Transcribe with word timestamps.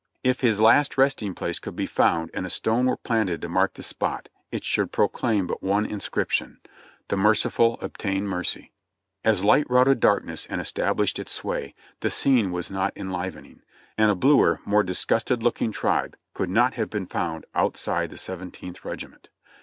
If 0.23 0.41
his 0.41 0.59
last 0.59 0.97
resting 0.97 1.35
place 1.35 1.59
could 1.59 1.75
be 1.75 1.85
found 1.85 2.31
and 2.33 2.43
a 2.43 2.49
stone 2.49 2.87
were 2.87 2.97
planted 2.97 3.39
to 3.43 3.47
mark 3.49 3.75
the 3.75 3.83
spot, 3.83 4.29
it 4.51 4.63
should 4.63 4.91
proclaim 4.91 5.45
but 5.45 5.61
one 5.61 5.85
inscription: 5.85 6.57
"The 7.09 7.17
merciful 7.17 7.77
obtain 7.81 8.25
mercy." 8.25 8.71
As 9.23 9.43
light 9.45 9.69
routed 9.69 9.99
darkness 9.99 10.47
and 10.47 10.59
established 10.59 11.19
its 11.19 11.33
sway, 11.33 11.75
the 11.99 12.09
scene 12.09 12.51
was 12.51 12.71
not 12.71 12.93
enlivening, 12.97 13.61
and 13.95 14.09
a 14.09 14.15
bluer, 14.15 14.59
more 14.65 14.81
disgusted 14.81 15.43
looking 15.43 15.71
tribe 15.71 16.17
could 16.33 16.49
not 16.49 16.73
have 16.73 16.89
been 16.89 17.05
found 17.05 17.45
outside 17.53 18.09
the 18.09 18.17
Seventeenth 18.17 18.83
Regiment. 18.83 19.29